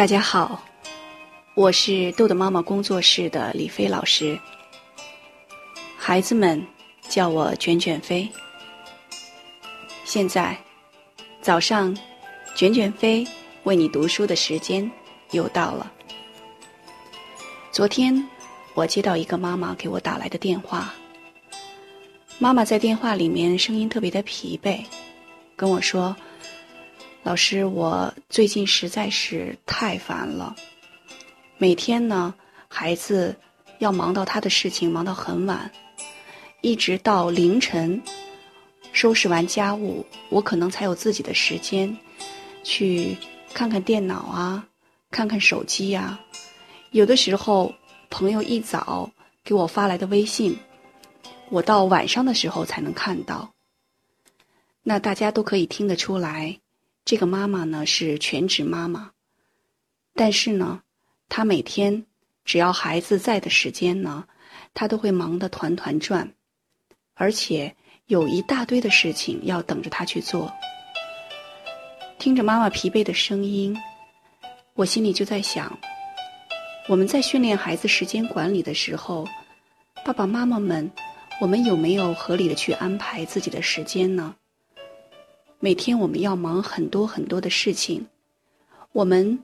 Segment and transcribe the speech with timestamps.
[0.00, 0.64] 大家好，
[1.52, 4.40] 我是豆豆妈妈工作室的李飞老师。
[5.98, 6.66] 孩子们
[7.06, 8.26] 叫我卷卷飞。
[10.06, 10.56] 现在
[11.42, 11.94] 早上，
[12.54, 13.28] 卷卷飞
[13.64, 14.90] 为你读书的时间
[15.32, 15.92] 又到了。
[17.70, 18.26] 昨天
[18.72, 20.94] 我接到一个妈妈给我打来的电话，
[22.38, 24.82] 妈妈在电话里面声音特别的疲惫，
[25.56, 26.16] 跟我说。
[27.22, 30.56] 老师，我最近实在是太烦了。
[31.58, 32.34] 每天呢，
[32.66, 33.36] 孩子
[33.78, 35.70] 要忙到他的事情，忙到很晚，
[36.62, 38.02] 一直到凌晨，
[38.92, 41.94] 收拾完家务，我可能才有自己的时间，
[42.64, 43.18] 去
[43.52, 44.66] 看看电脑啊，
[45.10, 46.18] 看看手机呀。
[46.90, 47.74] 有的时候，
[48.08, 49.12] 朋友一早
[49.44, 50.58] 给我发来的微信，
[51.50, 53.52] 我到晚上的时候才能看到。
[54.82, 56.58] 那大家都可以听得出来。
[57.04, 59.10] 这个妈妈呢是全职妈妈，
[60.14, 60.82] 但是呢，
[61.28, 62.06] 她每天
[62.44, 64.26] 只要孩子在的时间呢，
[64.74, 66.32] 她都会忙得团团转，
[67.14, 67.74] 而且
[68.06, 70.52] 有一大堆的事情要等着她去做。
[72.18, 73.76] 听着妈妈疲惫的声音，
[74.74, 75.76] 我心里就在想：
[76.86, 79.26] 我们在训练孩子时间管理的时候，
[80.04, 80.90] 爸爸妈妈们，
[81.40, 84.36] 我们有没有合理的去安排自己的时间呢？
[85.62, 88.06] 每天我们要忙很多很多的事情，
[88.92, 89.38] 我们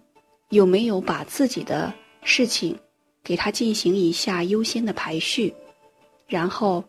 [0.49, 1.93] 有没有把自己的
[2.23, 2.75] 事情
[3.23, 5.53] 给他进行一下优先的排序，
[6.27, 6.83] 然后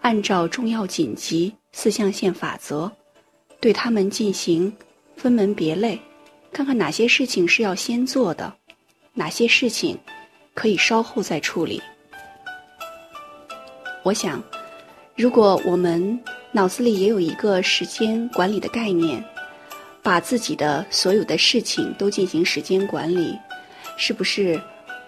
[0.00, 2.90] 按照重要紧急四象限法则，
[3.60, 4.76] 对他们进行
[5.14, 5.96] 分门别类，
[6.50, 8.52] 看看哪些事情是要先做的，
[9.14, 9.96] 哪些事情
[10.54, 11.80] 可以稍后再处理。
[14.02, 14.42] 我想，
[15.14, 16.20] 如果我们。
[16.54, 19.24] 脑子里也有一个时间管理的概念，
[20.02, 23.34] 把自己的所有的事情都进行时间管理，
[23.96, 24.60] 是不是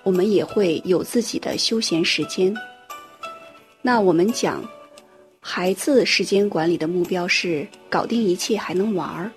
[0.02, 2.54] 我们也会有自己的休闲时间？
[3.82, 4.64] 那我们讲，
[5.38, 9.30] 孩子时间管理的目标是搞定一切还能玩儿，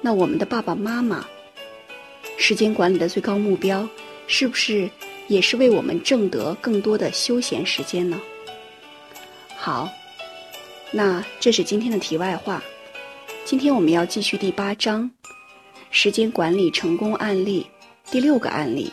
[0.00, 1.24] 那我们的爸爸妈妈
[2.36, 3.88] 时间管理的最高目标，
[4.26, 4.90] 是不是
[5.28, 8.20] 也是为我们挣得更多的休闲时间呢？
[9.56, 9.88] 好。
[10.96, 12.62] 那这是今天的题外话。
[13.44, 15.10] 今天我们要继续第八章，
[15.90, 17.66] 时间管理成功案例
[18.12, 18.92] 第六个案例。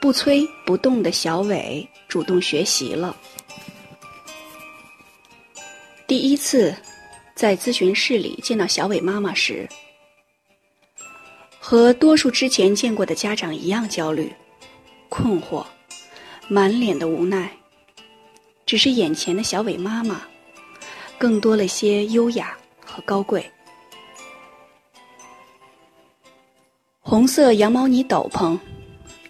[0.00, 3.14] 不催不动的小伟主动学习了。
[6.06, 6.74] 第一次
[7.34, 9.68] 在咨询室里见到小伟妈妈时，
[11.60, 14.32] 和多数之前见过的家长一样焦虑、
[15.10, 15.62] 困惑，
[16.48, 17.54] 满脸的无奈。
[18.66, 20.20] 只是眼前的小伟妈妈，
[21.16, 23.48] 更多了些优雅和高贵。
[26.98, 28.58] 红色羊毛呢斗篷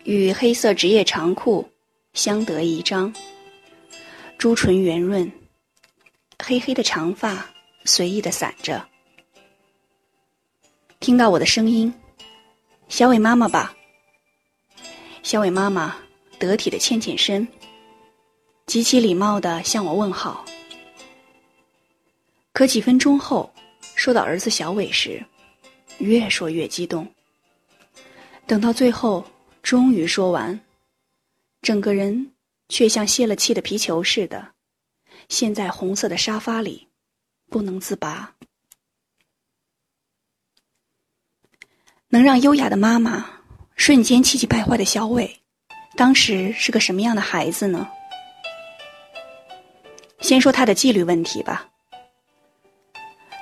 [0.05, 1.69] 与黑色职业长裤
[2.15, 3.13] 相得益彰，
[4.39, 5.31] 朱唇圆润，
[6.43, 7.47] 黑黑的长发
[7.85, 8.83] 随意的散着。
[10.99, 11.93] 听到我的声音，
[12.89, 13.77] 小伟妈妈吧。
[15.23, 15.95] 小伟妈妈
[16.39, 17.47] 得体的欠欠身。
[18.67, 20.45] 极其礼貌的向我问好，
[22.53, 23.49] 可几分钟后，
[23.95, 25.25] 说到儿子小伟时，
[25.99, 27.07] 越说越激动。
[28.45, 29.25] 等到最后，
[29.63, 30.59] 终于说完，
[31.63, 32.33] 整个人
[32.69, 34.53] 却像泄了气的皮球似的，
[35.29, 36.89] 陷在红色的沙发里，
[37.49, 38.35] 不能自拔。
[42.09, 43.43] 能让优雅的妈妈
[43.77, 45.41] 瞬间气急败坏的小伟，
[45.97, 47.89] 当时是个什么样的孩子呢？
[50.27, 51.69] 先说他的纪律问题吧。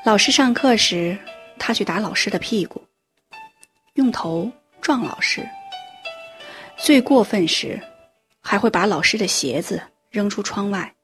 [0.04, 1.16] 老师上课时，
[1.58, 2.84] 他去打老师的屁股，
[3.94, 4.52] 用头
[4.82, 5.48] 撞老师。
[6.76, 7.80] 最过分时，
[8.42, 10.94] 还会把老师的鞋子扔出窗外。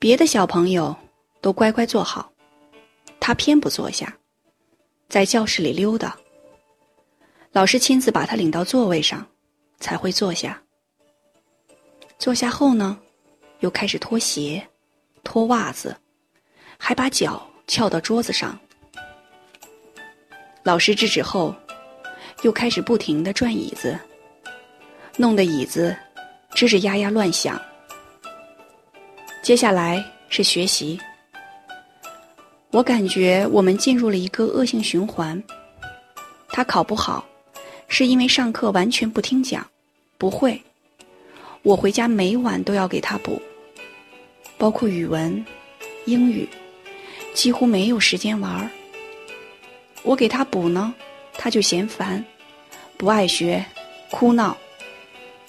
[0.00, 0.96] 别的小朋友
[1.40, 2.32] 都乖乖坐好，
[3.20, 4.12] 他偏不坐下，
[5.08, 6.18] 在教室里溜达。
[7.52, 9.24] 老师亲自把他领到座位上，
[9.78, 10.60] 才会坐下。
[12.18, 12.98] 坐下后呢？
[13.60, 14.66] 又开始脱鞋、
[15.24, 15.96] 脱袜子，
[16.76, 18.58] 还把脚翘到桌子上。
[20.62, 21.54] 老师制止后，
[22.42, 23.98] 又开始不停的转椅子，
[25.16, 25.96] 弄得椅子
[26.52, 27.60] 吱吱呀呀乱响。
[29.42, 31.00] 接下来是学习，
[32.70, 35.42] 我感觉我们进入了一个恶性循环。
[36.50, 37.24] 他考不好，
[37.88, 39.66] 是因为上课完全不听讲，
[40.18, 40.60] 不会。
[41.62, 43.40] 我回家每晚都要给他补。
[44.56, 45.44] 包括语文、
[46.06, 46.48] 英语，
[47.32, 48.68] 几乎没有时间玩儿。
[50.02, 50.92] 我给他补呢，
[51.34, 52.24] 他就嫌烦，
[52.96, 53.64] 不爱学，
[54.10, 54.56] 哭闹，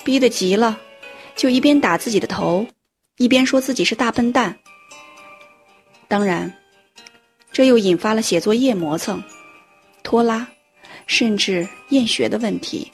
[0.03, 0.79] 逼得急了，
[1.35, 2.67] 就一边打自己的头，
[3.17, 4.55] 一边说自己是大笨蛋。
[6.07, 6.53] 当然，
[7.51, 9.23] 这又引发了写作业磨蹭、
[10.03, 10.47] 拖拉，
[11.07, 12.91] 甚至厌学的问题。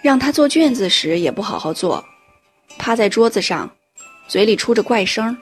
[0.00, 2.04] 让他做卷子时也不好好做，
[2.78, 3.70] 趴在桌子上，
[4.28, 5.36] 嘴里出着怪声，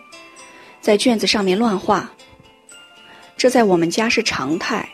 [0.81, 2.11] 在卷子上面乱画。
[3.37, 4.89] 这在我们家是常态，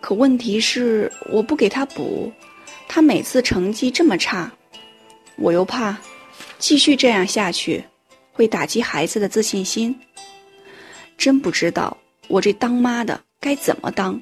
[0.00, 2.30] 可问题是我不给他补，
[2.86, 4.52] 他每次成绩这么差，
[5.36, 5.96] 我又怕
[6.58, 7.82] 继续这样下去
[8.32, 9.98] 会打击孩子的自信心。
[11.16, 11.96] 真不知道
[12.28, 14.20] 我这当妈的该怎么当。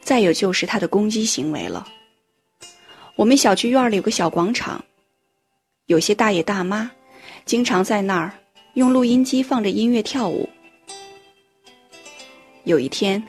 [0.00, 1.84] 再有就是他的攻击行为了。
[3.14, 4.82] 我们小区院里有个小广场，
[5.86, 6.90] 有些大爷大妈
[7.44, 8.32] 经常在那儿
[8.74, 10.48] 用录音机放着音乐跳舞。
[12.64, 13.22] 有一天，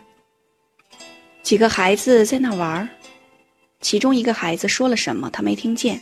[1.42, 2.88] 几个孩子在那玩，
[3.82, 6.02] 其中一个孩子说了什么，他没听见，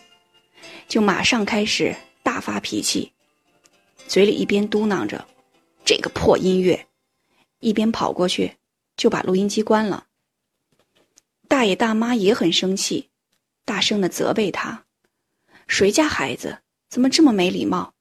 [0.87, 3.11] 就马上开始大发脾气，
[4.07, 5.25] 嘴里一边嘟囔着
[5.83, 6.87] “这个破音乐”，
[7.59, 8.53] 一边跑过去
[8.95, 10.05] 就把录音机关了。
[11.47, 13.09] 大爷大妈也很生气，
[13.65, 14.85] 大声的责备他
[15.67, 16.59] ：“谁家孩子
[16.89, 17.93] 怎么这么没礼貌？”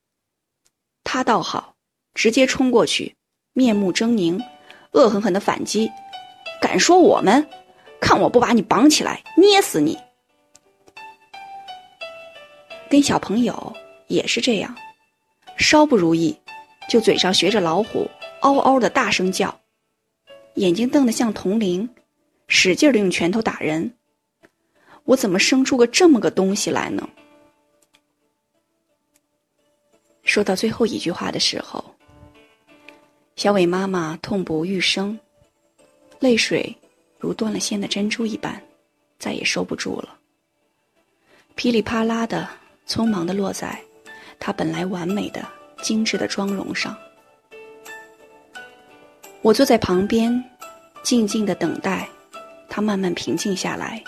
[1.05, 1.77] 他倒好，
[2.15, 3.17] 直接冲过去，
[3.53, 4.41] 面目狰狞。
[4.93, 5.89] 恶狠狠的反击，
[6.61, 7.49] 敢说我们？
[8.01, 9.97] 看我不把你绑起来捏死你！
[12.89, 13.73] 跟小朋友
[14.09, 14.75] 也是这样，
[15.56, 16.37] 稍不如意，
[16.89, 18.11] 就嘴上学着老虎，
[18.41, 19.61] 嗷嗷的大声叫，
[20.55, 21.89] 眼睛瞪得像铜铃，
[22.49, 23.97] 使劲的用拳头打人。
[25.05, 27.08] 我怎么生出个这么个东西来呢？
[30.23, 31.85] 说到最后一句话的时候。
[33.37, 35.19] 小伟妈妈痛不欲生，
[36.19, 36.76] 泪水
[37.19, 38.62] 如断了线的珍珠一般，
[39.19, 40.19] 再也收不住了。
[41.55, 42.46] 噼里啪啦的，
[42.87, 43.82] 匆忙的落在
[44.38, 45.43] 她本来完美的、
[45.82, 46.94] 精致的妆容上。
[49.41, 50.44] 我坐在旁边，
[51.03, 52.06] 静静的等待
[52.69, 54.05] 她慢慢平静下来，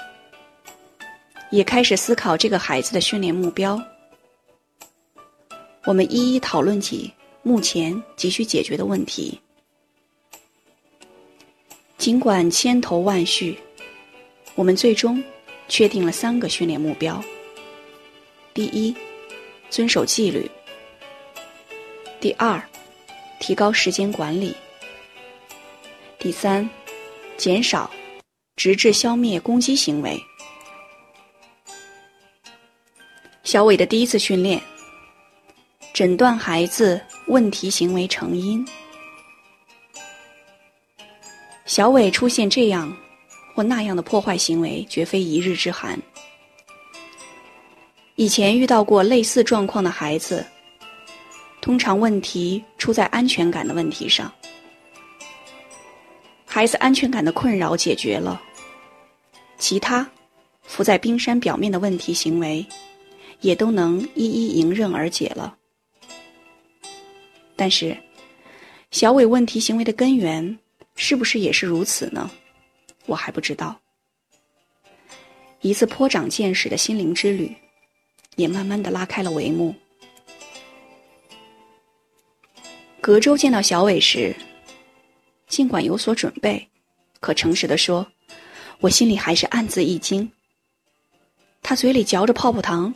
[1.52, 3.80] 也开始思考这个孩子的训练目标。
[5.84, 7.12] 我们一一讨论起。
[7.44, 9.36] 目前急需解决的问题，
[11.98, 13.58] 尽管千头万绪，
[14.54, 15.20] 我们最终
[15.66, 17.20] 确定了三个训练目标：
[18.54, 18.94] 第一，
[19.70, 20.48] 遵守纪律；
[22.20, 22.62] 第二，
[23.40, 24.54] 提高时间管理；
[26.16, 26.70] 第三，
[27.36, 27.90] 减少
[28.54, 30.16] 直至消灭攻击行为。
[33.52, 34.58] 小伟的第一次训练，
[35.92, 36.98] 诊断孩子。
[37.26, 38.66] 问题行为成因，
[41.66, 42.90] 小伟出现这样
[43.54, 46.00] 或那样的破坏行为，绝非一日之寒。
[48.14, 50.42] 以前遇到过类似状况的孩子，
[51.60, 54.32] 通常问题出在安全感的问题上。
[56.46, 58.40] 孩子安全感的困扰解决了，
[59.58, 60.08] 其他
[60.62, 62.66] 浮在冰山表面的问题行为，
[63.42, 65.56] 也都能一一迎刃而解了。
[67.54, 67.96] 但是，
[68.90, 70.58] 小伟问题行为的根源
[70.96, 72.30] 是不是也是如此呢？
[73.06, 73.78] 我还不知道。
[75.60, 77.54] 一次颇长见识的心灵之旅，
[78.36, 79.74] 也慢慢的拉开了帷幕。
[83.00, 84.34] 隔周见到小伟时，
[85.46, 86.68] 尽管有所准备，
[87.20, 88.06] 可诚实的说，
[88.80, 90.30] 我心里还是暗自一惊。
[91.62, 92.92] 他嘴里嚼着泡泡糖，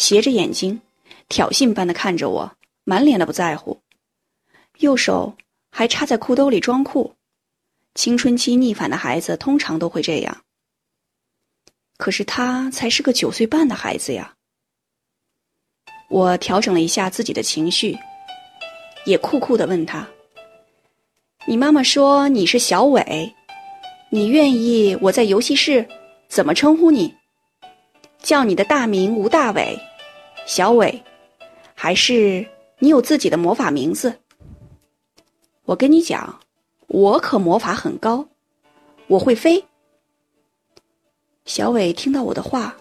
[0.00, 0.80] 斜着眼睛，
[1.28, 2.50] 挑衅般的看着我，
[2.84, 3.78] 满脸的不在乎。
[4.78, 5.36] 右手
[5.70, 7.14] 还插在裤兜里装酷，
[7.94, 10.42] 青春期逆反的孩子通常都会这样。
[11.98, 14.34] 可是他才是个九岁半的孩子呀。
[16.08, 17.94] 我调整了一下自己的情绪，
[19.04, 20.08] 也酷酷的问他
[21.46, 23.30] ：“你妈妈说你是小伟，
[24.08, 25.86] 你愿意我在游戏室
[26.26, 27.14] 怎么称呼你？
[28.22, 29.78] 叫你的大名吴大伟，
[30.50, 31.00] 小伟，
[31.76, 32.44] 还是
[32.80, 34.18] 你有自己的魔法名字？”
[35.62, 36.40] 我跟你讲，
[36.88, 38.26] 我可魔法很高，
[39.06, 39.64] 我会飞。
[41.44, 42.76] 小伟听到我的话，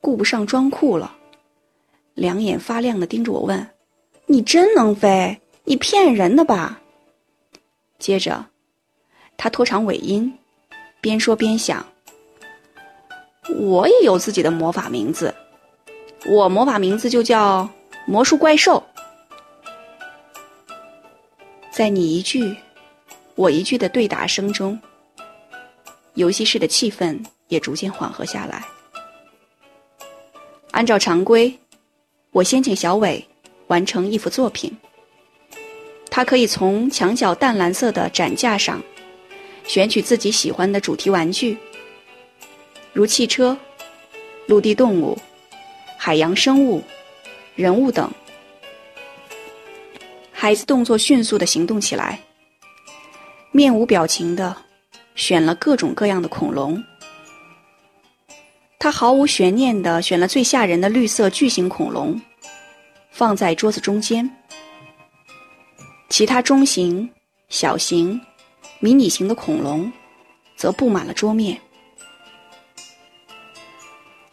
[0.00, 1.16] 顾不上装酷了，
[2.14, 3.68] 两眼发亮的盯着我问
[4.26, 5.40] ：“你真能飞？
[5.64, 6.80] 你骗人的吧？”
[7.98, 8.46] 接着，
[9.36, 10.32] 他拖长尾音，
[11.00, 11.84] 边说边想
[13.58, 15.34] ：“我也有自己的魔法名字，
[16.26, 17.68] 我魔法名字就叫
[18.06, 18.82] 魔术怪兽。”
[21.70, 22.54] 在你一句
[23.36, 24.78] 我一句的对答声中，
[26.14, 28.62] 游戏室的气氛也逐渐缓和下来。
[30.72, 31.56] 按照常规，
[32.32, 33.24] 我先请小伟
[33.68, 34.76] 完成一幅作品。
[36.10, 38.82] 他可以从墙角淡蓝色的展架上
[39.64, 41.56] 选取自己喜欢的主题玩具，
[42.92, 43.56] 如汽车、
[44.46, 45.16] 陆地动物、
[46.02, 46.82] 海洋生物、
[47.54, 48.10] 人物等。
[50.32, 52.18] 孩子动作迅速的行动起来，
[53.52, 54.56] 面无表情的
[55.14, 56.82] 选了各种各样的恐龙。
[58.78, 62.18] 他毫无悬念的选了最吓人的绿色巨型恐龙，
[63.10, 64.28] 放在桌子中间。
[66.08, 67.06] 其他中型、
[67.50, 68.18] 小型、
[68.78, 69.92] 迷你型的恐龙
[70.56, 71.60] 则布满了桌面。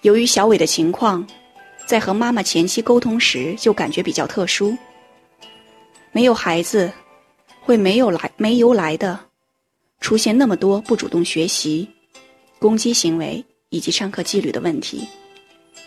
[0.04, 1.28] 由于小伟的情况，
[1.88, 4.78] 在和妈妈前期沟通时就感觉比较特殊。
[6.12, 6.92] 没有孩子，
[7.62, 9.18] 会没有来没由来的
[10.02, 11.88] 出现那么多不主动学习、
[12.60, 15.08] 攻击行为以及上课纪律的问题。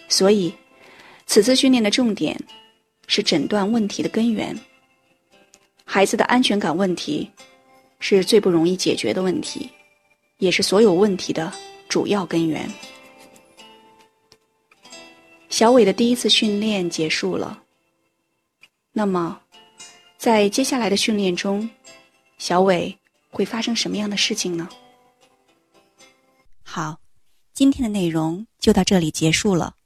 [0.09, 0.53] 所以，
[1.27, 2.35] 此次训练的重点
[3.07, 4.59] 是诊断问题的根源。
[5.85, 7.31] 孩子的安全感问题
[7.99, 9.69] 是最不容易解决的问题，
[10.39, 11.53] 也是所有问题的
[11.91, 12.67] 主要根源。
[15.51, 17.63] 小伟的第一次训练结束了，
[18.93, 19.41] 那么。
[20.17, 21.71] 在接下来的训练中，
[22.37, 22.99] 小伟
[23.31, 24.69] 会发生什么样的事情呢？
[26.63, 27.01] 好，
[27.55, 29.77] 今天的内容就到这里结束了。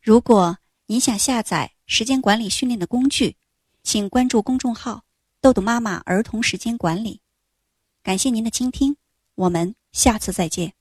[0.00, 3.34] 如果您想下载时间管理训练的工具，
[3.82, 5.02] 请关注公众号
[5.42, 7.20] “豆豆妈妈儿童时间管理”。
[8.04, 8.96] 感谢您的倾听，
[9.34, 10.77] 我们下次再见。